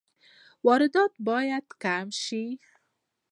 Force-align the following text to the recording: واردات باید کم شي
واردات 0.65 1.11
باید 1.27 1.65
کم 1.83 2.07
شي 2.23 2.45